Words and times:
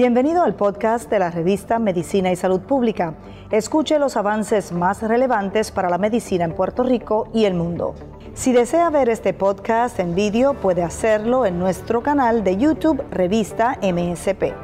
Bienvenido 0.00 0.42
al 0.42 0.54
podcast 0.54 1.10
de 1.10 1.18
la 1.18 1.30
revista 1.30 1.78
Medicina 1.78 2.32
y 2.32 2.36
Salud 2.36 2.62
Pública. 2.62 3.18
Escuche 3.50 3.98
los 3.98 4.16
avances 4.16 4.72
más 4.72 5.02
relevantes 5.02 5.70
para 5.70 5.90
la 5.90 5.98
medicina 5.98 6.46
en 6.46 6.54
Puerto 6.54 6.82
Rico 6.82 7.28
y 7.34 7.44
el 7.44 7.52
mundo. 7.52 7.94
Si 8.32 8.50
desea 8.50 8.88
ver 8.88 9.10
este 9.10 9.34
podcast 9.34 10.00
en 10.00 10.14
vídeo, 10.14 10.54
puede 10.54 10.82
hacerlo 10.82 11.44
en 11.44 11.58
nuestro 11.58 12.02
canal 12.02 12.44
de 12.44 12.56
YouTube 12.56 13.04
Revista 13.10 13.78
MSP. 13.82 14.54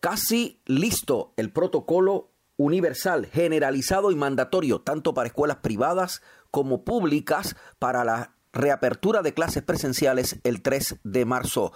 Casi 0.00 0.60
listo 0.66 1.32
el 1.36 1.52
protocolo 1.52 2.32
universal, 2.56 3.26
generalizado 3.26 4.10
y 4.10 4.16
mandatorio 4.16 4.80
tanto 4.80 5.14
para 5.14 5.28
escuelas 5.28 5.58
privadas 5.58 6.22
como 6.50 6.82
públicas 6.82 7.54
para 7.78 8.02
la 8.02 8.39
reapertura 8.52 9.22
de 9.22 9.34
clases 9.34 9.62
presenciales 9.62 10.40
el 10.44 10.62
3 10.62 11.00
de 11.04 11.24
marzo. 11.24 11.72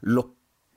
Los 0.00 0.26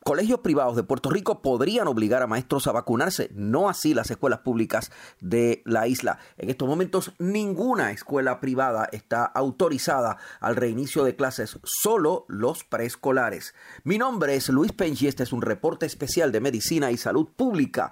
colegios 0.08 0.40
privados 0.40 0.78
de 0.78 0.84
Puerto 0.84 1.10
Rico 1.10 1.42
podrían 1.42 1.88
obligar 1.90 2.22
a 2.22 2.28
maestros 2.28 2.68
a 2.68 2.72
vacunarse, 2.72 3.30
no 3.34 3.68
así 3.68 3.94
las 3.94 4.10
escuelas 4.10 4.40
públicas 4.40 4.90
de 5.20 5.62
la 5.66 5.86
isla. 5.86 6.20
En 6.38 6.50
estos 6.50 6.66
momentos 6.66 7.12
ninguna 7.20 7.92
escuela 7.92 8.40
privada 8.40 8.88
está 8.94 9.26
autorizada 9.26 10.18
al 10.40 10.56
reinicio 10.56 11.04
de 11.04 11.18
clases, 11.18 11.60
solo 11.66 12.24
los 12.30 12.64
preescolares. 12.64 13.54
Mi 13.84 13.98
nombre 13.98 14.36
es 14.36 14.48
Luis 14.48 14.72
Penchi, 14.72 15.08
este 15.08 15.24
es 15.24 15.34
un 15.34 15.42
reporte 15.42 15.86
especial 15.86 16.32
de 16.32 16.40
medicina 16.40 16.90
y 16.90 16.96
salud 16.96 17.28
pública. 17.36 17.92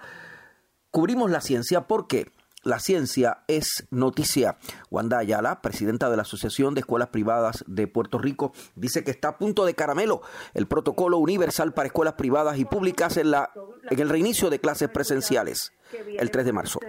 Cubrimos 0.92 1.30
la 1.30 1.42
ciencia 1.42 1.82
porque 1.82 2.32
la 2.66 2.80
ciencia 2.80 3.38
es 3.48 3.88
noticia. 3.92 4.58
Wanda 4.90 5.20
Ayala, 5.20 5.62
presidenta 5.62 6.10
de 6.10 6.18
la 6.18 6.24
Asociación 6.24 6.74
de 6.74 6.82
Escuelas 6.82 7.10
Privadas 7.10 7.64
de 7.68 7.88
Puerto 7.88 8.18
Rico, 8.18 8.52
dice 8.76 9.04
que 9.04 9.12
está 9.12 9.30
a 9.30 9.38
punto 9.38 9.66
de 9.66 9.76
caramelo 9.76 10.22
el 10.54 10.68
protocolo 10.68 11.20
universal 11.20 11.74
para 11.74 11.88
escuelas 11.88 12.16
privadas 12.16 12.58
y 12.58 12.66
públicas 12.66 13.18
en, 13.18 13.32
la, 13.32 13.52
en 13.90 14.00
el 14.00 14.10
reinicio 14.10 14.50
de 14.50 14.60
clases 14.60 14.90
presenciales 14.90 15.74
el 16.18 16.32
3 16.32 16.46
de 16.46 16.54
marzo. 16.54 16.80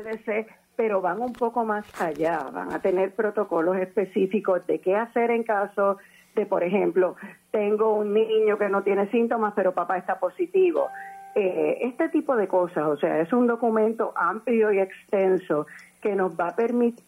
Pero 0.76 1.00
van 1.00 1.20
un 1.20 1.32
poco 1.32 1.64
más 1.64 1.86
allá, 2.00 2.50
van 2.52 2.72
a 2.72 2.80
tener 2.80 3.14
protocolos 3.14 3.76
específicos 3.78 4.66
de 4.66 4.80
qué 4.80 4.94
hacer 4.94 5.30
en 5.30 5.42
caso 5.42 5.96
de, 6.34 6.44
por 6.44 6.62
ejemplo, 6.62 7.16
tengo 7.50 7.94
un 7.94 8.12
niño 8.12 8.58
que 8.58 8.68
no 8.68 8.82
tiene 8.82 9.10
síntomas, 9.10 9.54
pero 9.56 9.72
papá 9.72 9.96
está 9.96 10.18
positivo 10.18 10.88
eh, 11.38 11.80
este 11.82 12.08
tipo 12.08 12.34
de 12.34 12.48
cosas, 12.48 12.84
o 12.86 12.96
sea, 12.96 13.20
es 13.20 13.30
un 13.30 13.46
documento 13.46 14.14
amplio 14.16 14.72
y 14.72 14.78
extenso 14.78 15.66
que 16.00 16.16
nos 16.16 16.32
va 16.32 16.48
a 16.48 16.56
permitir, 16.56 17.04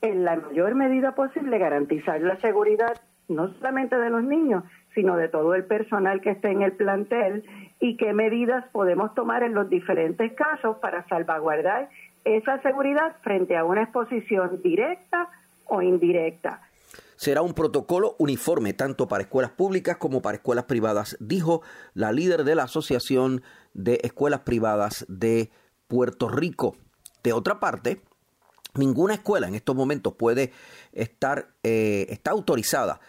en 0.00 0.24
la 0.24 0.36
mayor 0.36 0.76
medida 0.76 1.16
posible, 1.16 1.58
garantizar 1.58 2.20
la 2.20 2.36
seguridad 2.36 3.00
no 3.28 3.52
solamente 3.54 3.98
de 3.98 4.10
los 4.10 4.22
niños, 4.22 4.62
sino 4.94 5.16
de 5.16 5.28
todo 5.28 5.56
el 5.56 5.64
personal 5.64 6.20
que 6.20 6.30
esté 6.30 6.50
en 6.50 6.62
el 6.62 6.70
plantel 6.72 7.42
y 7.80 7.96
qué 7.96 8.12
medidas 8.12 8.64
podemos 8.70 9.12
tomar 9.14 9.42
en 9.42 9.54
los 9.54 9.68
diferentes 9.68 10.32
casos 10.34 10.76
para 10.76 11.04
salvaguardar 11.08 11.88
esa 12.24 12.62
seguridad 12.62 13.16
frente 13.22 13.56
a 13.56 13.64
una 13.64 13.82
exposición 13.82 14.62
directa 14.62 15.30
o 15.66 15.82
indirecta 15.82 16.60
será 17.16 17.42
un 17.42 17.54
protocolo 17.54 18.16
uniforme 18.18 18.72
tanto 18.72 19.08
para 19.08 19.22
escuelas 19.22 19.52
públicas 19.52 19.96
como 19.96 20.22
para 20.22 20.36
escuelas 20.36 20.64
privadas, 20.64 21.16
dijo 21.20 21.62
la 21.94 22.12
líder 22.12 22.44
de 22.44 22.54
la 22.54 22.64
Asociación 22.64 23.42
de 23.72 24.00
Escuelas 24.02 24.40
Privadas 24.40 25.04
de 25.08 25.50
Puerto 25.88 26.28
Rico. 26.28 26.76
De 27.22 27.32
otra 27.32 27.60
parte, 27.60 28.02
ninguna 28.74 29.14
escuela 29.14 29.48
en 29.48 29.54
estos 29.54 29.74
momentos 29.74 30.14
puede 30.14 30.52
estar 30.92 31.54
eh, 31.62 32.06
está 32.10 32.32
autorizada, 32.32 33.00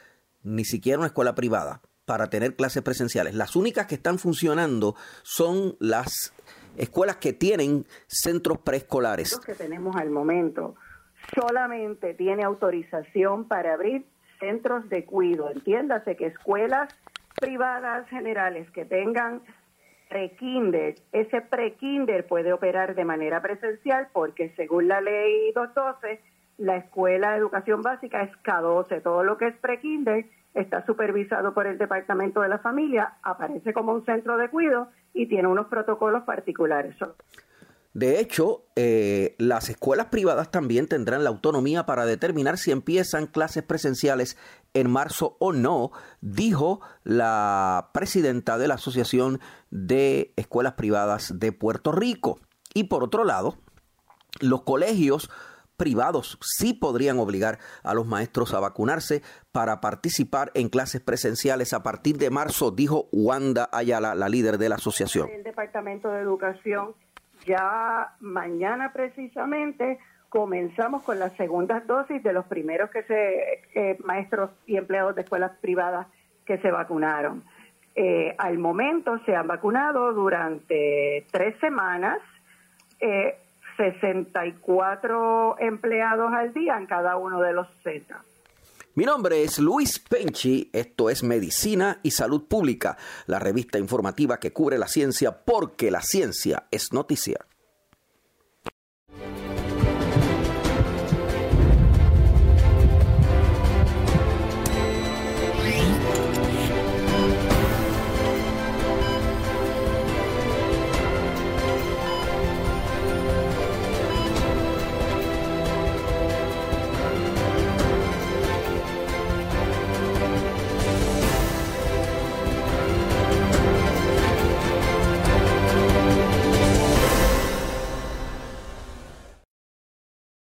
ni 0.44 0.66
siquiera 0.66 1.00
una 1.00 1.08
escuela 1.08 1.36
privada, 1.36 1.82
para 2.06 2.30
tener 2.30 2.56
clases 2.56 2.84
presenciales. 2.84 3.36
Las 3.36 3.56
únicas 3.56 3.88
que 3.88 3.96
están 3.96 4.20
funcionando 4.20 4.96
son 5.24 5.76
las 5.80 6.34
escuelas 6.78 7.18
que 7.18 7.34
tienen 7.34 7.88
centros 8.08 8.60
preescolares. 8.60 9.32
Los 9.32 9.46
que 9.46 9.56
tenemos 9.56 9.96
al 9.96 10.10
momento 10.10 10.76
solamente 11.34 12.14
tiene 12.14 12.44
autorización 12.44 13.48
para 13.48 13.74
abrir 13.74 14.06
centros 14.40 14.90
de 14.90 15.06
cuido. 15.06 15.50
Entiéndase 15.50 16.16
que 16.16 16.28
escuelas 16.28 16.94
privadas 17.40 18.08
generales 18.10 18.70
que 18.72 18.86
tengan 18.86 19.42
pre-kinder, 20.10 20.96
ese 21.12 21.42
pre-kinder 21.42 22.26
puede 22.28 22.54
operar 22.54 22.96
de 22.96 23.06
manera 23.06 23.42
presencial 23.42 24.08
porque 24.14 24.50
según 24.56 24.88
la 24.88 25.02
ley 25.02 25.52
212, 25.54 26.22
la 26.58 26.78
escuela 26.78 27.32
de 27.32 27.38
educación 27.38 27.82
básica 27.82 28.22
es 28.22 28.32
K12. 28.44 29.02
Todo 29.02 29.24
lo 29.24 29.38
que 29.38 29.48
es 29.48 29.58
pre-kinder 29.58 30.26
está 30.54 30.86
supervisado 30.86 31.54
por 31.54 31.68
el 31.68 31.78
Departamento 31.78 32.42
de 32.42 32.50
la 32.50 32.60
Familia, 32.60 33.16
aparece 33.24 33.74
como 33.74 33.94
un 33.94 34.06
centro 34.06 34.38
de 34.38 34.50
cuido 34.50 34.88
y 35.14 35.28
tiene 35.28 35.48
unos 35.48 35.68
protocolos 35.68 36.24
particulares. 36.24 36.96
De 37.96 38.20
hecho, 38.20 38.66
eh, 38.76 39.36
las 39.38 39.70
escuelas 39.70 40.08
privadas 40.08 40.52
también 40.52 40.86
tendrán 40.88 41.24
la 41.24 41.30
autonomía 41.30 41.86
para 41.86 42.06
determinar 42.06 42.58
si 42.58 42.72
empiezan 42.72 43.26
clases 43.26 43.64
presenciales 43.64 44.38
en 44.74 44.92
marzo 44.92 45.38
o 45.40 45.54
no, 45.54 45.92
dijo 46.20 46.82
la 47.06 47.92
presidenta 47.94 48.58
de 48.58 48.68
la 48.68 48.74
Asociación 48.74 49.40
de 49.72 50.34
Escuelas 50.36 50.74
Privadas 50.74 51.40
de 51.40 51.54
Puerto 51.54 51.94
Rico. 51.94 52.42
Y 52.74 52.84
por 52.84 53.02
otro 53.02 53.24
lado, 53.24 53.56
los 54.42 54.64
colegios 54.64 55.30
privados 55.78 56.38
sí 56.42 56.74
podrían 56.74 57.18
obligar 57.18 57.60
a 57.82 57.94
los 57.94 58.06
maestros 58.06 58.54
a 58.54 58.60
vacunarse 58.60 59.24
para 59.54 59.80
participar 59.80 60.52
en 60.54 60.68
clases 60.68 61.00
presenciales 61.00 61.72
a 61.72 61.82
partir 61.82 62.18
de 62.18 62.30
marzo, 62.30 62.72
dijo 62.72 63.08
Wanda 63.14 63.70
Ayala, 63.72 64.16
la 64.16 64.28
líder 64.28 64.58
de 64.58 64.68
la 64.68 64.76
asociación. 64.76 65.30
El 65.30 65.44
Departamento 65.44 66.10
de 66.10 66.20
Educación 66.20 66.94
ya 67.46 68.14
mañana 68.20 68.92
precisamente 68.94 70.00
comenzamos 70.30 71.04
con 71.04 71.20
las 71.20 71.34
segundas 71.38 71.88
dosis 71.88 72.22
de 72.22 72.34
los 72.34 72.46
primeros 72.46 72.90
que 72.90 73.04
se 73.04 73.98
maestros 74.04 74.52
y 74.66 74.78
empleados 74.78 75.16
de 75.16 75.22
escuelas 75.22 75.52
privadas 75.62 76.08
que 76.46 76.58
se 76.58 76.72
vacunaron. 76.72 77.44
Eh, 77.96 78.36
al 78.38 78.58
momento 78.58 79.20
se 79.26 79.36
han 79.36 79.48
vacunado 79.48 80.12
durante 80.12 81.26
tres 81.32 81.58
semanas 81.60 82.20
eh, 83.00 83.38
64 83.78 85.58
empleados 85.60 86.34
al 86.34 86.54
día 86.54 86.78
en 86.78 86.88
cada 86.88 87.16
uno 87.16 87.42
de 87.42 87.54
los 87.54 87.68
centros. 87.84 88.22
Mi 88.98 89.04
nombre 89.04 89.44
es 89.44 89.60
Luis 89.60 90.00
Penchi, 90.00 90.70
esto 90.72 91.10
es 91.10 91.22
Medicina 91.22 92.00
y 92.02 92.12
Salud 92.12 92.46
Pública, 92.48 92.98
la 93.26 93.40
revista 93.40 93.78
informativa 93.78 94.40
que 94.40 94.54
cubre 94.54 94.78
la 94.78 94.88
ciencia 94.88 95.44
porque 95.44 95.92
la 95.92 96.02
ciencia 96.02 96.68
es 96.72 96.94
noticia. 96.94 97.46